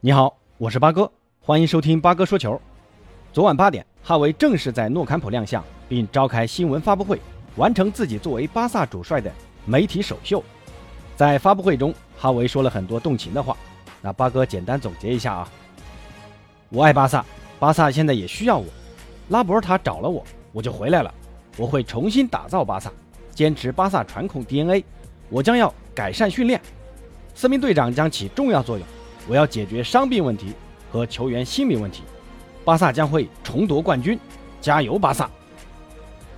[0.00, 2.60] 你好，我是八哥，欢迎收听八哥说球。
[3.32, 7.20] 昨晚八点，哈维正式在诺坎普亮相，并召开新闻发布会，
[7.56, 9.28] 完成自己作为巴萨主帅的
[9.64, 10.40] 媒体首秀。
[11.16, 13.56] 在发布会中，哈维说了很多动情的话。
[14.00, 15.48] 那八哥简单总结一下啊，
[16.68, 17.26] 我爱巴萨，
[17.58, 18.66] 巴萨现在也需要我。
[19.30, 21.12] 拉博尔塔找了我，我就回来了。
[21.56, 22.88] 我会重新打造巴萨，
[23.34, 24.84] 坚持巴萨传控 DNA。
[25.28, 26.60] 我将要改善训练，
[27.34, 28.86] 四名队长将起重要作用。
[29.28, 30.54] 我要解决伤病问题
[30.90, 32.02] 和球员心理问题，
[32.64, 34.18] 巴萨将会重夺冠军，
[34.58, 35.28] 加油巴萨！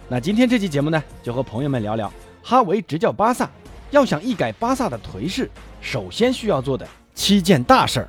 [0.08, 2.12] 那今天这期节目呢，就和朋友们聊聊
[2.42, 3.48] 哈维执教巴萨，
[3.92, 5.48] 要想一改巴萨的颓势，
[5.80, 8.08] 首先需要做的七件大事儿。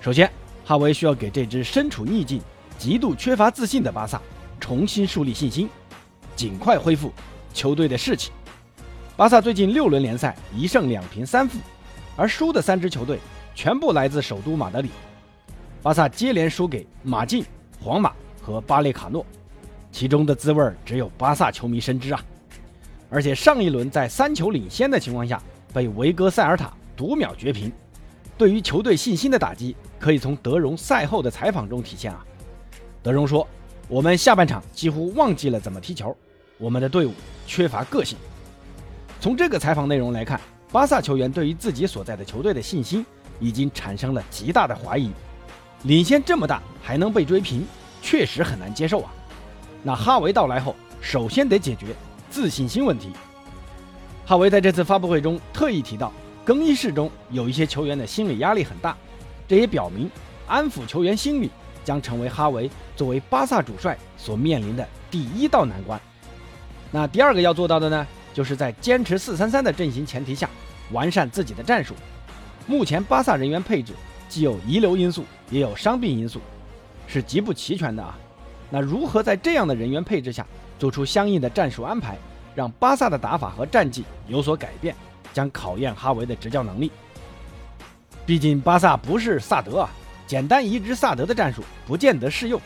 [0.00, 0.30] 首先，
[0.64, 2.40] 哈维需要给这支身处逆境、
[2.78, 4.22] 极度缺乏自信的巴萨
[4.60, 5.68] 重新树立信心，
[6.36, 7.12] 尽快恢复
[7.52, 8.30] 球队的士气。
[9.16, 11.58] 巴萨最近六轮联赛一胜两平三负，
[12.14, 13.18] 而输的三支球队。
[13.54, 14.90] 全部来自首都马德里，
[15.82, 17.44] 巴萨接连输给马竞、
[17.82, 19.24] 皇马和巴列卡诺，
[19.92, 22.24] 其中的滋味只有巴萨球迷深知啊！
[23.10, 25.42] 而且上一轮在三球领先的情况下
[25.74, 27.70] 被维戈塞尔塔读秒绝平，
[28.38, 32.24] 对于球队信心的打击可以从德容赛后的采访中体现啊！
[33.02, 33.46] 德容说
[33.88, 36.16] ：“我们下半场几乎忘记了怎么踢球，
[36.56, 37.12] 我们的队伍
[37.46, 38.16] 缺乏个性。”
[39.20, 40.40] 从这个采访内容来看，
[40.72, 43.04] 巴萨球员对于自己所在的球队的信心。
[43.40, 45.10] 已经产生了极大的怀疑，
[45.84, 47.66] 领先这么大还能被追平，
[48.00, 49.10] 确实很难接受啊。
[49.82, 51.86] 那哈维到来后，首先得解决
[52.30, 53.10] 自信心问题。
[54.26, 56.12] 哈维在这次发布会中特意提到，
[56.44, 58.96] 更衣室中有一些球员的心理压力很大，
[59.48, 60.08] 这也表明
[60.46, 61.50] 安抚球员心理
[61.82, 66.00] 将成为哈维作为巴萨主帅所面临的第一道难关。
[66.92, 70.48] 那第二个要做到的呢，就是在坚持四三三的阵型前提下，
[70.92, 71.94] 完善自己的战术。
[72.66, 73.92] 目前巴萨人员配置
[74.28, 76.40] 既有遗留因素，也有伤病因素，
[77.06, 78.16] 是极不齐全的啊。
[78.70, 80.46] 那如何在这样的人员配置下
[80.78, 82.16] 做出相应的战术安排，
[82.54, 84.94] 让巴萨的打法和战绩有所改变，
[85.32, 86.92] 将考验哈维的执教能力。
[88.24, 89.90] 毕竟巴萨不是萨德啊，
[90.26, 92.60] 简单移植萨德的战术不见得适用。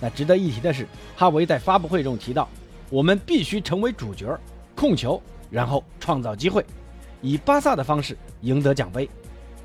[0.00, 2.48] 那值得一提的是，哈维在发布会中提到，
[2.90, 4.36] 我们必须成为主角，
[4.74, 6.66] 控球，然后创造机会，
[7.22, 9.08] 以巴萨的方式赢得奖杯。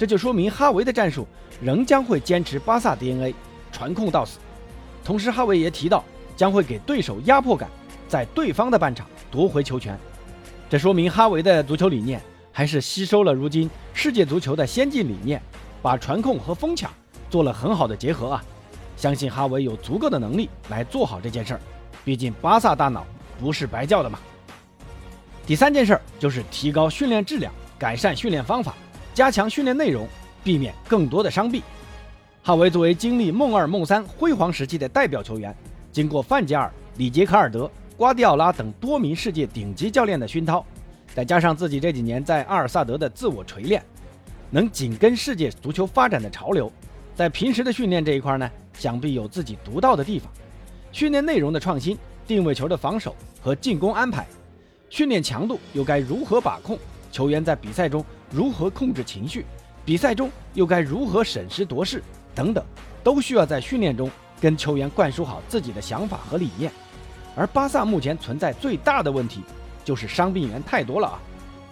[0.02, 1.28] 这就说明哈维的战术
[1.62, 3.36] 仍将会坚持巴萨 DNA，
[3.72, 4.40] 传控到死。
[5.06, 6.04] 同时，哈维也提到
[6.36, 7.70] 将会给对手压迫感，
[8.10, 9.96] 在对方的半场夺回球权。
[10.72, 12.20] 这说明哈维的足球理念
[12.52, 15.40] 还是吸收了如今世界足球的先进理念，
[15.84, 16.92] 把传控和疯抢
[17.30, 18.44] 做了很好的结合啊！
[18.98, 21.60] 相信哈维有足够的能力来做好这件事儿。
[22.04, 23.06] 毕竟巴萨大脑
[23.40, 24.18] 不是白叫的嘛。
[25.46, 28.74] 第三件事儿就是提高训练质量，改善训练方法。
[29.14, 30.08] 加强训练内容，
[30.44, 31.62] 避免更多的伤病。
[32.44, 35.56] 哈维作为经历梦二梦三辉煌时期的代表球员，
[35.92, 40.66] 经过范加尔、里杰卡尔德、瓜迪奥拉等多名世界顶级教练的熏陶，
[41.14, 43.84] 再加上自己这几年在阿尔萨德的自我锤炼，
[44.50, 46.72] 能紧跟世界足球发展的潮流。
[47.14, 50.32] 在平时的训练这一块呢，想必有自己独到的地方。
[50.94, 54.26] 训练内容的创新、定位球的防守和进攻安排、
[54.90, 56.80] 训练强度又该如何把控？
[57.12, 58.04] 球员在比赛中。
[58.32, 59.46] 如何控制情绪？
[59.84, 62.02] 比赛中又该如何审时度势？
[62.34, 62.64] 等等，
[63.04, 64.10] 都需要在训练中
[64.40, 66.72] 跟球员灌输好自己的想法和理念。
[67.36, 69.42] 而巴萨目前存在最大的问题，
[69.84, 71.20] 就是伤病员太多了啊！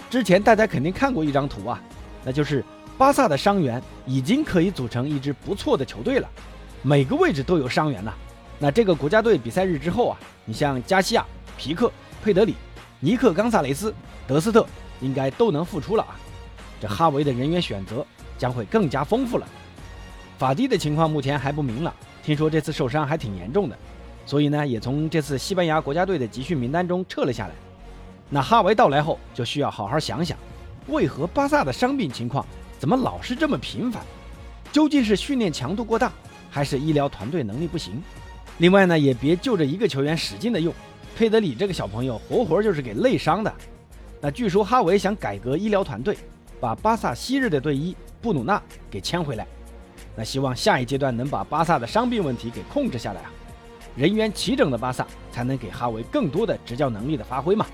[0.09, 1.81] 之前大家肯定看过一张图啊，
[2.25, 2.63] 那就是
[2.97, 6.27] 巴萨的伤员已经可以组成一支不错的球队了，
[6.81, 8.13] 每个位置都有伤员呐。
[8.57, 11.25] 那这个国家队比赛日之后啊，你像加西亚、
[11.57, 11.91] 皮克、
[12.23, 12.55] 佩德里、
[12.99, 13.93] 尼克、冈萨雷斯、
[14.27, 14.65] 德斯特，
[14.99, 16.19] 应该都能复出了啊。
[16.79, 18.05] 这哈维的人员选择
[18.37, 19.47] 将会更加丰富了。
[20.37, 23.77] 法蒂的情况目前还不明朗，听说这次受伤还挺严重的，
[24.25, 27.53] 所以呢也从这次西班牙国家队的集训名单中撤了下来。
[28.29, 30.37] 那哈维到来后就需要好好想想，
[30.87, 32.45] 为何巴萨的伤病情况
[32.77, 34.01] 怎么老是这么频繁？
[34.71, 36.11] 究竟是训练强度过大，
[36.49, 38.01] 还是医疗团队能力不行？
[38.59, 40.73] 另外呢也别就着一个球员使劲的用，
[41.17, 43.53] 佩德里这个小朋友活活就是给累伤的。
[44.21, 46.17] 那据说哈维想改革医疗团队。
[46.59, 48.61] 把巴萨昔日的队医布鲁纳
[48.91, 49.47] 给签回来，
[50.15, 53.31] 那希望下一阶段能把巴萨的伤病问题给控制下来啊，
[53.95, 57.65] 人员齐整的巴萨才能给哈维更多的执教能力的发挥嘛。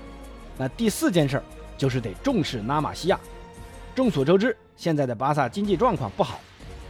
[0.56, 1.42] 那第四件事儿
[1.76, 3.18] 就是得重视拉玛西亚。
[3.94, 6.38] 众所周知，现在的巴萨经济状况不好，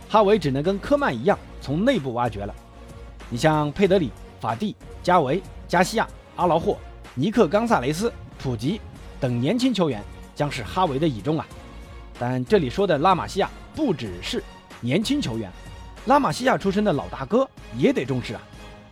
[0.08, 2.54] 哈维只能跟科曼一样从内部挖掘了。
[3.30, 4.10] 你像佩德里、
[4.40, 6.06] 法蒂、加维、加西亚、
[6.36, 6.76] 阿劳霍、
[7.14, 8.80] 尼克·冈萨雷斯、普吉
[9.18, 10.02] 等年轻球员
[10.34, 11.46] 将是哈维的倚重啊。
[12.18, 14.42] 但这里说的拉玛西亚不只是
[14.80, 15.50] 年轻球员，
[16.06, 18.40] 拉玛西亚出身的老大哥也得重视啊，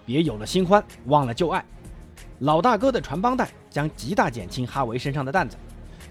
[0.04, 1.64] 别有了新欢忘了旧爱。
[2.40, 5.56] 老大哥的传帮带将极大减轻哈维身上的担子，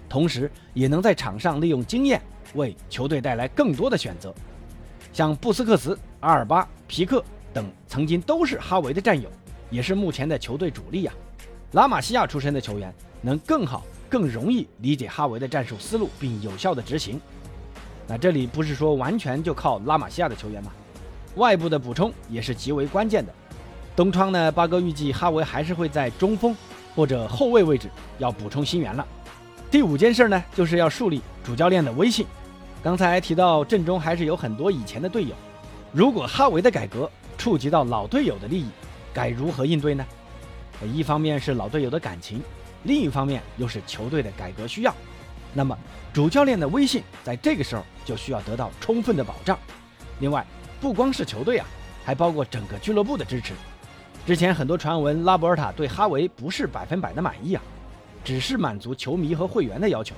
[0.08, 2.20] 同时也能在场上利用经验
[2.54, 4.34] 为球队带来更多的选择。
[5.12, 9.30] 像布斯克茨、阿尔巴、皮克等曾经都是哈维的战友，
[9.70, 11.14] 也是目前的球队主力啊。
[11.72, 13.84] 拉玛西亚出身的球员能更好、
[14.14, 17.20] 更容易理解哈维的战术思路，并有效的执行。
[18.06, 20.70] 那这里不是说完全就靠拉玛西亚的球员吗？
[21.34, 23.34] 外部的补充也是极为关键的。
[23.96, 26.54] 东窗呢，八哥预计哈维还是会在中锋
[26.94, 29.04] 或者后卫位置要补充新援了。
[29.68, 32.24] 第五件事呢，就是要树立主教练的威信。
[32.84, 35.34] 刚才提到阵中还是有很多以前的队友，
[35.90, 38.68] 如果哈维的改革触及到老队友的利益，
[39.12, 40.06] 该如何应对呢？
[40.92, 42.40] 一方面是老队友的感情，
[42.84, 44.94] 另一方面又是球队的改革需要。
[45.52, 45.76] 那么
[46.12, 49.58] 主教练的威信在这个时候就需要得到充分的保障。
[50.20, 50.46] 另外，
[50.80, 51.66] 不光是球队啊，
[52.04, 53.52] 还包括整个俱乐部的支持。
[54.24, 57.62] 之前很多传闻拉波尔塔对哈维不是百分百的满意啊，
[58.24, 60.14] 只是满足球迷和会员的要求。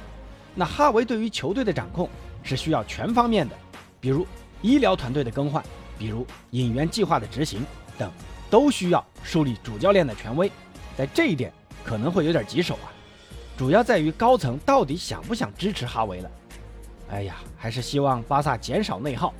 [0.54, 2.08] 那哈维对于球队的掌控。
[2.48, 3.56] 是需要全方面的，
[3.98, 4.24] 比如
[4.62, 5.60] 医疗团队的更换，
[5.98, 7.66] 比如引援计划的执行
[7.98, 8.08] 等，
[8.48, 10.48] 都需要树立主教练的权威。
[10.96, 11.52] 在这一点
[11.86, 12.90] 可能会有点棘手啊，
[13.56, 16.30] 主要在于高层到底想不想支持哈维了。
[17.10, 19.32] 哎呀，还是希望巴萨减少内耗，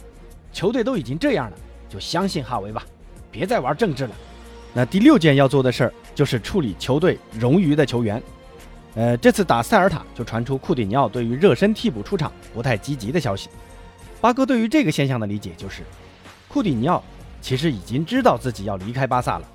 [0.53, 1.57] 球队都已经这样了，
[1.89, 2.85] 就相信哈维吧，
[3.33, 4.15] 别再玩政治了。
[4.73, 8.23] 那第六件要做的事儿就是处理球队冗余的球员。
[8.95, 13.51] 呃，这次打塞尔塔就传出库蒂尼奥对于热身替补出场不太积极的消息。
[14.21, 15.83] 巴哥对于这个现象的理解就是，
[16.47, 17.03] 库蒂尼奥
[17.43, 19.49] 其实已经知道自己要离开巴萨了，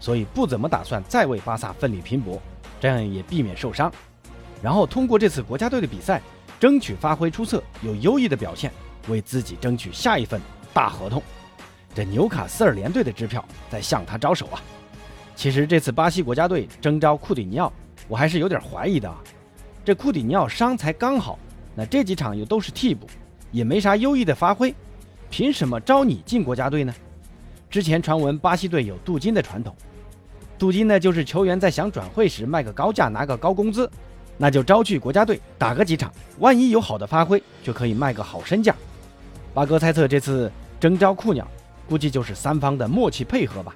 [0.00, 2.40] 所以不怎么打算再为巴萨奋力拼搏，
[2.80, 3.92] 这样也避免受伤。
[4.62, 6.20] 然后通过这次国家队的比赛，
[6.58, 8.72] 争取发挥出色、有优异的表现，
[9.08, 10.40] 为自己争取下一份
[10.72, 11.22] 大合同。
[11.94, 14.62] 这纽卡斯尔联队的支票在向他招手啊！
[15.34, 17.72] 其实这次巴西国家队征召库蒂尼奥。
[18.06, 19.16] 我还是有点怀疑的啊，
[19.84, 21.38] 这库蒂尼奥伤才刚好，
[21.74, 23.06] 那这几场又都是替补，
[23.50, 24.74] 也没啥优异的发挥，
[25.28, 26.94] 凭什么招你进国家队呢？
[27.70, 29.76] 之前传闻巴西队有镀金的传统，
[30.58, 33.90] 镀金呢就是球员在想转会时卖个高价拿个高工资，
[34.38, 38.74] 那就招去国家队打个几场，万一有好的发挥，就可以卖个好身价。
[39.52, 40.50] 八哥猜测这次
[40.80, 41.46] 征召库鸟，
[41.88, 43.74] 估计就是三方的默契配合吧。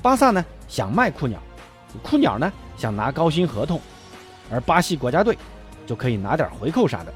[0.00, 1.38] 巴萨呢想卖库鸟。
[2.02, 3.78] 库鸟呢想拿高薪合同，
[4.50, 5.36] 而巴西国家队
[5.86, 7.12] 就可以拿点回扣啥的，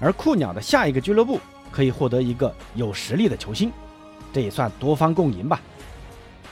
[0.00, 1.38] 而库鸟的下一个俱乐部
[1.70, 3.70] 可以获得一个有实力的球星，
[4.32, 5.60] 这也算多方共赢吧。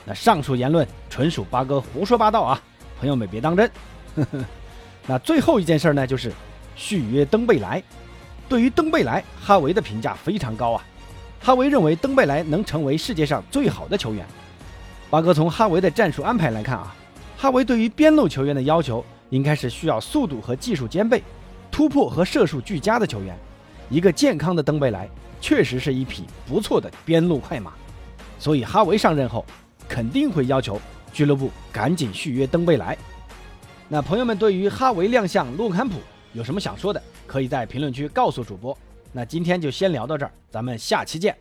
[0.05, 2.61] 那上述言论纯属八哥胡说八道啊，
[2.99, 3.69] 朋友们别当真。
[5.05, 6.31] 那最后一件事儿呢，就是
[6.75, 7.81] 续约登贝莱。
[8.47, 10.83] 对于登贝莱，哈维的评价非常高啊。
[11.39, 14.25] 哈维认为登贝莱能成为世界上最好的球员。
[15.09, 16.95] 八哥从哈维的战术安排来看啊。
[17.37, 21.23] 哈维对于边路球员的要求，应该是需要速度和技术兼备、
[21.71, 23.37] 突破和射术俱佳的球员。
[23.89, 25.09] 一个健康的登贝莱，
[25.41, 27.73] 确实是一匹不错的边路快马。
[28.37, 29.45] 所以哈维上任后，
[29.87, 30.79] 肯定会要求
[31.11, 32.97] 俱乐部赶紧续约登贝莱。
[33.87, 35.99] 那朋友们对于哈维亮相洛坎普
[36.33, 38.77] 有什么想说的，可以在评论区告诉主播。
[39.11, 41.35] 那今天就先聊到这儿，咱们下期见。